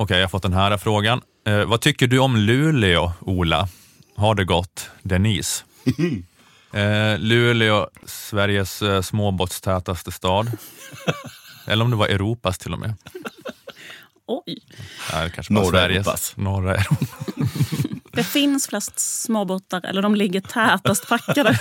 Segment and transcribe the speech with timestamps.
[0.00, 1.22] Okej, jag har fått den här frågan.
[1.46, 3.68] Eh, vad tycker du om Luleå, Ola?
[4.16, 4.90] Har det gått?
[5.02, 5.64] Denise.
[6.72, 10.50] Eh, Luleå, Sveriges eh, småbåtstätaste stad.
[11.66, 12.94] Eller om det var Europas till och med.
[14.26, 14.58] Oj.
[15.12, 16.06] Nej, kanske bara Norra Sveriges.
[16.06, 16.36] Europas.
[16.36, 17.06] Norra Europa.
[18.12, 21.58] Det finns flest småbåtar, eller de ligger tätast packade.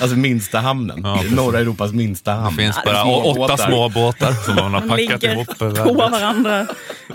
[0.00, 1.00] Alltså minsta hamnen.
[1.04, 1.22] Ja.
[1.30, 2.56] Norra Europas minsta hamn.
[2.56, 3.54] Det finns bara småbåtar.
[3.54, 5.58] åtta småbåtar som man har De packat ligger ihop.
[5.58, 6.66] på över- varandra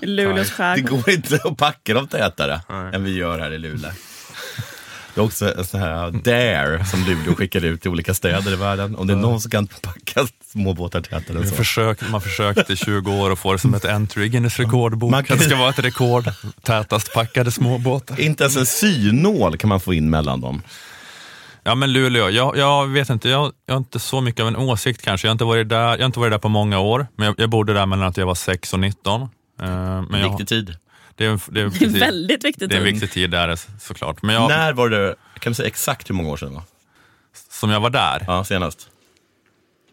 [0.01, 0.89] i Luleås Det skärgård.
[1.05, 2.61] går inte att packa dem tätare
[2.93, 3.91] än vi gör här i Luleå.
[5.15, 8.55] Det är också en sån här dare som Luleå skickar ut till olika städer i
[8.55, 8.95] världen.
[8.95, 11.55] Om det är någon som kan packa småbåtar tätare än så.
[11.55, 15.11] försökt, man försökte i 20 år och få det som ett entry i Guinness rekordbok.
[15.11, 16.29] Man kan- Det ska vara ett rekord.
[16.63, 18.19] Tätast packade småbåtar.
[18.19, 20.61] Inte ens en synål kan man få in mellan dem.
[21.63, 24.55] Ja men Luleå, jag, jag vet inte, jag, jag har inte så mycket av en
[24.55, 25.27] åsikt kanske.
[25.27, 27.35] Jag har inte varit där, jag har inte varit där på många år, men jag,
[27.37, 29.21] jag bodde där mellan att jag var 6 och 19.
[29.21, 29.27] Eh,
[29.61, 30.77] men jag, Viktig tid.
[31.15, 32.69] det är, en- det är, Det är precis- väldigt viktigt.
[32.69, 34.21] det är en viktig tid där såklart.
[34.21, 36.63] Men jag, När var det, kan du säga exakt hur många år sedan det var?
[37.49, 38.89] som jag var där, Ja, senast.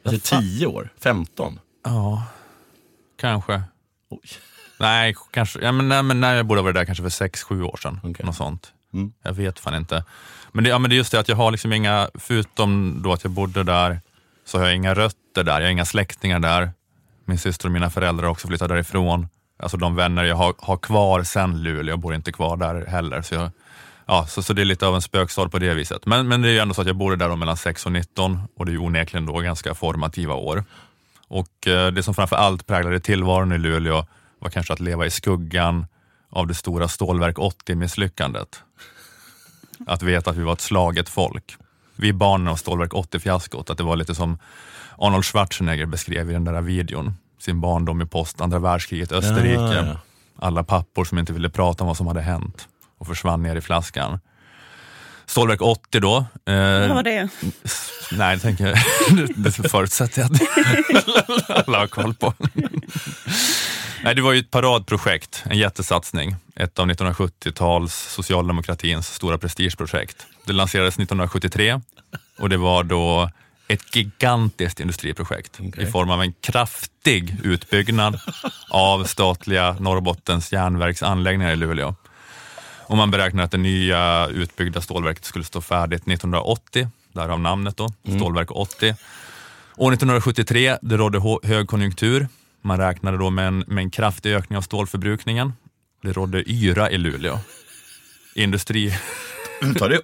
[0.06, 0.88] Alltså tio år?
[1.02, 1.58] 15?
[1.84, 2.22] ja,
[3.20, 3.62] kanske.
[4.10, 4.20] Oj.
[4.80, 7.62] Nej, kanske, ja, men, nej, men när jag borde ha varit där kanske för 6-7
[7.62, 8.00] år sedan.
[8.04, 8.26] Okej.
[8.26, 8.72] Något sånt.
[8.94, 9.12] Mm.
[9.22, 10.04] Jag vet fan inte.
[10.52, 13.12] Men det, ja, men det är just det att jag har liksom inga, förutom då
[13.12, 14.00] att jag bodde där,
[14.44, 15.60] så har jag inga rötter där.
[15.60, 16.70] Jag har inga släktingar där.
[17.24, 19.28] Min syster och mina föräldrar har också flyttat därifrån.
[19.62, 23.22] Alltså de vänner jag har, har kvar sen Luleå, jag bor inte kvar där heller.
[23.22, 23.50] Så, jag,
[24.06, 26.06] ja, så, så det är lite av en spökstad på det viset.
[26.06, 27.92] Men, men det är ju ändå så att jag bodde där då mellan 6 och
[27.92, 30.64] 19 och det är ju onekligen då ganska formativa år.
[31.28, 34.06] Och eh, det som framför allt präglade tillvaron i Luleå
[34.38, 35.86] var kanske att leva i skuggan
[36.30, 38.62] av det stora stålverk 80-misslyckandet.
[39.86, 41.56] Att veta att vi var ett slaget folk.
[41.96, 44.38] Vi är barnen av stålverk 80-fiaskot, att det var lite som
[44.98, 47.14] Arnold Schwarzenegger beskrev i den där videon.
[47.38, 49.60] Sin barndom i post andra världskriget, Österrike.
[49.60, 50.00] Ja, ja.
[50.36, 52.68] Alla pappor som inte ville prata om vad som hade hänt
[52.98, 54.18] och försvann ner i flaskan.
[55.28, 56.16] Stålverk 80 då.
[56.46, 57.28] eh, Vad var det?
[58.12, 58.66] Nej, det tänker
[59.10, 59.28] jag.
[59.36, 62.34] Det förutsätter jag att alla har koll på.
[64.04, 66.36] Nej, det var ju ett paradprojekt, en jättesatsning.
[66.56, 70.26] Ett av 1970-tals socialdemokratins stora prestigeprojekt.
[70.44, 71.80] Det lanserades 1973
[72.38, 73.30] och det var då
[73.68, 75.84] ett gigantiskt industriprojekt Okej.
[75.84, 78.20] i form av en kraftig utbyggnad
[78.70, 81.94] av statliga Norrbottens järnverksanläggningar i Luleå.
[82.88, 87.88] Och man beräknar att det nya utbyggda stålverket skulle stå färdigt 1980, därav namnet då,
[88.16, 88.94] Stålverk 80.
[89.76, 92.28] År 1973, det rådde högkonjunktur.
[92.62, 95.52] Man räknade då med en, med en kraftig ökning av stålförbrukningen.
[96.02, 97.38] Det rådde yra i Luleå.
[98.34, 98.92] Industri,
[99.78, 100.00] Tar det,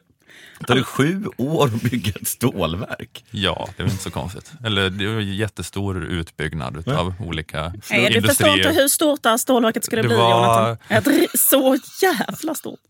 [0.67, 3.25] tar det sju år att bygga ett stålverk?
[3.31, 4.53] ja det var inte så konstigt.
[4.65, 9.29] Eller det var en jättestor utbyggnad utav olika Nej, du förstår inte hur stort det
[9.29, 10.77] här stålverket skulle Det bli, var- Jonathan.
[10.89, 12.81] Ett Så jävla stort.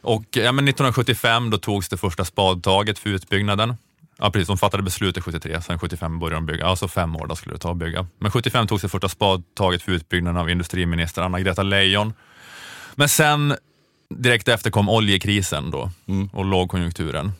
[0.00, 3.74] Och ja, men 1975 då togs det första spadtaget för utbyggnaden.
[4.18, 6.66] Ja, precis, de fattade beslutet 73, sen 75 började de bygga.
[6.66, 8.06] Alltså fem år då skulle det ta att bygga.
[8.18, 12.12] Men 75 togs det första spadtaget för utbyggnaden av industriminister Anna-Greta Leijon.
[12.94, 13.54] Men sen
[14.10, 15.90] direkt efter kom oljekrisen då
[16.32, 17.32] och lågkonjunkturen.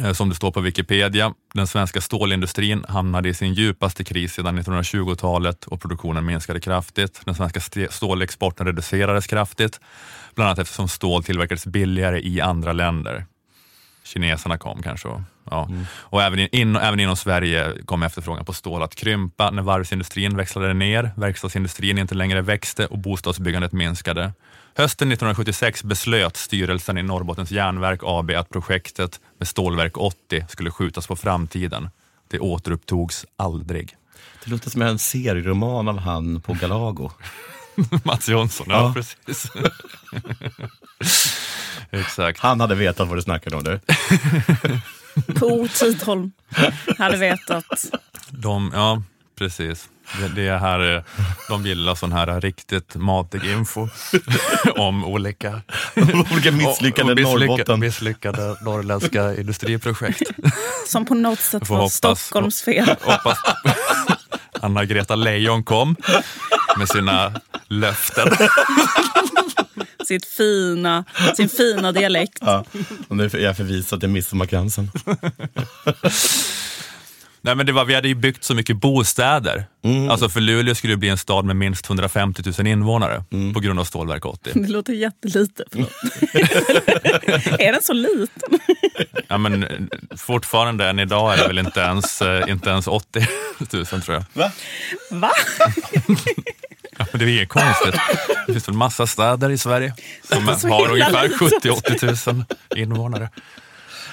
[0.00, 4.58] Eh, Som det står på Wikipedia, den svenska stålindustrin hamnade i sin djupaste kris sedan
[4.58, 7.20] 1920-talet och produktionen minskade kraftigt.
[7.24, 9.80] Den svenska st- stålexporten reducerades kraftigt,
[10.34, 13.26] bland annat eftersom stål tillverkades billigare i andra länder.
[14.04, 15.08] Kineserna kom kanske.
[15.08, 15.20] och-
[15.50, 15.68] Ja.
[15.94, 20.74] Och även, in, även inom Sverige kom efterfrågan på stål att krympa när varvsindustrin växlade
[20.74, 24.32] ner, verkstadsindustrin inte längre växte och bostadsbyggandet minskade.
[24.76, 31.06] Hösten 1976 beslöt styrelsen i Norrbottens järnverk AB att projektet med stålverk 80 skulle skjutas
[31.06, 31.90] på framtiden.
[32.28, 33.96] Det återupptogs aldrig.
[34.44, 37.10] Det låter som en serieroman av han på Galago.
[38.04, 38.92] Mats Jonsson, ja, Ja.
[38.94, 39.46] precis.
[42.12, 42.40] Exakt.
[42.40, 43.80] Han hade vetat vad du snackade om du.
[45.34, 46.32] Po Tidholm
[46.98, 47.84] hade vetat.
[48.30, 49.02] De, ja,
[49.38, 49.88] precis.
[50.20, 51.02] Det, det är här, eh,
[51.48, 53.88] de gillar sån här riktigt matig info
[54.76, 55.60] om olika
[56.32, 57.80] Olika misslyckade och- och misslycka- Norrbotten.
[57.80, 60.22] Misslyckade norrländska industriprojekt.
[60.88, 62.96] Som på något sätt var hoppas- Stockholms fel.
[63.02, 63.38] Hoppas
[64.60, 65.96] Anna-Greta Leijon kom
[66.78, 67.32] med sina
[67.68, 68.28] löften.
[70.12, 71.04] Sitt fina,
[71.36, 72.38] sin fina dialekt.
[72.40, 72.64] Ja,
[73.08, 74.90] och nu är jag förvisad till Midsommarkransen.
[77.44, 79.64] Nej, men det var, vi hade ju byggt så mycket bostäder.
[80.10, 83.24] Alltså för Luleå skulle det bli en stad med minst 150 000 invånare
[83.54, 84.50] på grund av Stålverk 80.
[84.54, 85.64] Det låter jättelite.
[87.58, 88.58] Är den så liten?
[89.28, 93.26] Ja, men, fortfarande än idag är det väl inte ens, eh, inte ens 80
[93.72, 94.24] 000 tror jag.
[94.32, 94.52] Va?
[95.10, 95.30] Va?
[97.02, 97.94] Ja, men det är inget konstigt.
[98.46, 99.94] Det finns väl massa städer i Sverige
[100.28, 101.64] som är så har ungefär litet.
[101.64, 102.44] 70-80 000
[102.76, 103.28] invånare.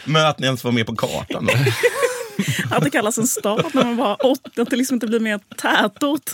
[0.06, 1.54] Men att ni ens var med på kartan då?
[2.76, 5.40] Att det kallas en stad när man bara åt, att det liksom inte blir mer
[5.58, 6.32] tätort.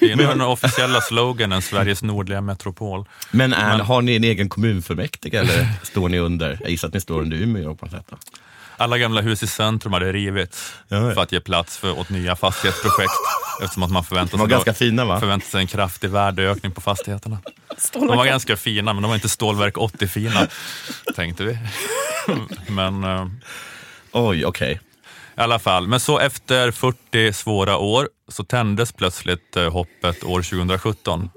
[0.00, 3.04] Det är nog den officiella sloganen Sveriges nordliga metropol.
[3.30, 6.58] Men är, har ni en egen kommunfullmäktige eller står ni under?
[6.60, 8.06] Jag gissar att ni står under Umeå på något sätt.
[8.10, 8.16] då.
[8.76, 13.12] Alla gamla hus i centrum hade rivits för att ge plats för, åt nya fastighetsprojekt
[13.62, 15.20] eftersom att man förväntar De var sig, ganska fina va?
[15.20, 17.38] förväntar sig en kraftig värdeökning på fastigheterna.
[17.92, 20.46] De var ganska fina, men de var inte stålverk 80-fina,
[21.14, 21.58] tänkte vi.
[22.68, 23.26] Men eh,
[24.12, 24.80] Oj, okej.
[25.36, 30.42] i alla fall, men så efter 40 svåra år så tändes plötsligt eh, hoppet år
[30.42, 31.30] 2017.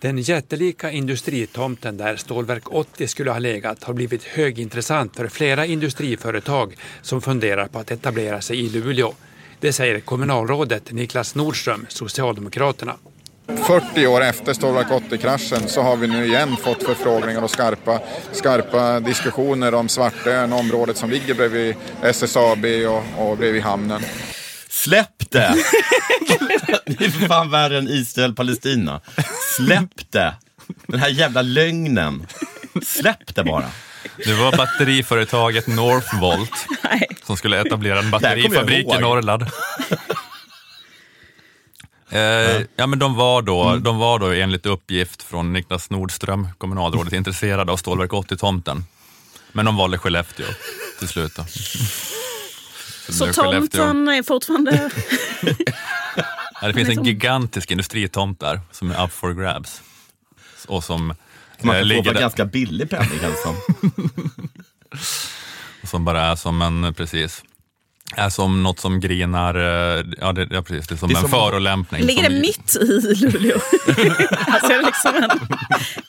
[0.00, 6.76] Den jättelika industritomten där Stålverk 80 skulle ha legat har blivit högintressant för flera industriföretag
[7.02, 9.14] som funderar på att etablera sig i Luleå.
[9.64, 12.96] Det säger kommunalrådet Niklas Nordström, Socialdemokraterna.
[13.46, 18.00] 40 år efter Stålverk 80-kraschen så har vi nu igen fått förfrågningar och skarpa,
[18.32, 24.02] skarpa diskussioner om Svartön, området som ligger bredvid SSAB och, och bredvid hamnen.
[24.68, 25.54] Släpp det!
[26.86, 29.00] det är för fan värre än Israel-Palestina.
[29.56, 30.34] Släpp det!
[30.86, 32.26] Den här jävla lögnen.
[32.82, 33.70] Släpp det bara.
[34.16, 37.08] Det var batteriföretaget Northvolt Nej.
[37.22, 39.46] som skulle etablera en batterifabrik i Norrland.
[42.10, 43.82] Eh, ja, men de var, då, Mm.
[43.82, 48.84] de var då enligt uppgift från Niklas Nordström, kommunalrådet, intresserade av Stålverk 80-tomten.
[49.52, 50.46] Men de valde Skellefteå
[50.98, 51.34] till slut.
[51.36, 51.42] Då.
[53.06, 54.90] det Så tomten är fortfarande...
[56.60, 59.82] Ja, det finns en gigantisk industritomt där som är up for grabs.
[60.68, 61.14] Och som,
[61.64, 63.56] Man eh, kan få ligger för där, ganska billig penning det som.
[65.90, 67.42] som bara är som en, precis,
[68.16, 71.16] är som något som grinar, eh, ja, det, ja precis, det är som Det är
[71.16, 72.02] en som- förolämpning.
[72.02, 73.56] Ligger som, det mitt i Luleå?
[74.46, 75.30] alltså är, det liksom en,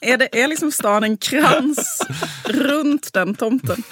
[0.01, 2.01] är, det, är liksom stan en krans
[2.45, 3.83] runt den tomten?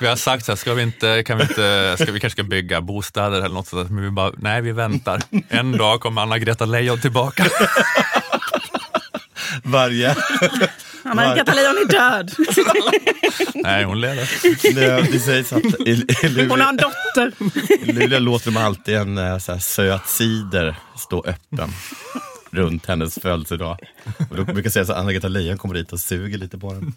[0.00, 2.42] Vi har sagt så här, ska vi inte, kan vi inte, ska vi kanske ska
[2.42, 5.22] bygga bostäder eller något sådär, men vi bara, nej vi väntar.
[5.48, 7.44] En dag kommer Anna-Greta Leijon tillbaka.
[9.64, 10.16] Varje...
[11.02, 12.32] Anna-Greta Leijon är död.
[13.54, 14.74] Nej, hon lever.
[14.74, 17.32] Det, det sägs att i, i Hon Luleå, har en dotter.
[17.88, 21.70] i Luleå låter de alltid en eh, så här, söt cider stå öppen
[22.50, 23.78] runt hennes födelsedag.
[24.30, 26.94] Och då brukar jag säga att Anna-Greta Leijon kommer dit och suger lite på den.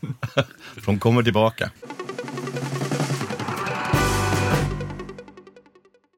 [0.75, 1.69] För hon kommer tillbaka.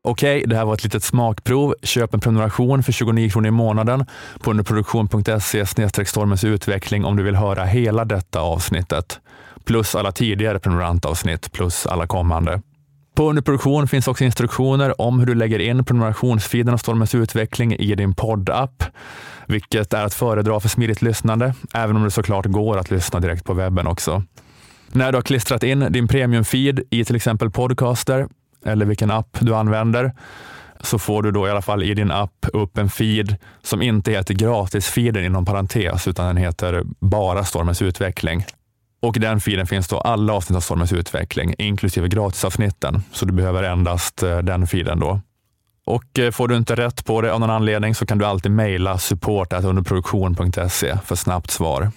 [0.07, 1.75] Okej, det här var ett litet smakprov.
[1.84, 4.06] Köp en prenumeration för 29 kronor i månaden
[4.40, 5.66] på underproduktion.se
[6.06, 9.19] stormens utveckling om du vill höra hela detta avsnittet.
[9.63, 12.62] Plus alla tidigare prenumerantavsnitt, plus alla kommande.
[13.16, 17.96] På underproduktion finns också instruktioner om hur du lägger in prenumerationsfeeden av Stormens utveckling i
[17.96, 18.84] din poddapp,
[19.48, 23.44] vilket är att föredra för smidigt lyssnande, även om det såklart går att lyssna direkt
[23.44, 24.24] på webben också.
[24.92, 28.28] När du har klistrat in din premiumfeed i till exempel Podcaster
[28.65, 30.12] eller vilken app du använder
[30.81, 34.12] så får du då i alla fall i din app upp en feed som inte
[34.12, 38.45] heter gratisfeeden inom parentes utan den heter bara Stormens utveckling.
[39.01, 43.03] Och i den feeden finns då alla avsnitt av Stormens utveckling inklusive gratisavsnitten.
[43.12, 45.21] Så du behöver endast eh, den feeden då.
[45.85, 48.51] Och eh, får du inte rätt på det av någon anledning så kan du alltid
[48.51, 51.91] mejla support underproduktion.se för snabbt svar.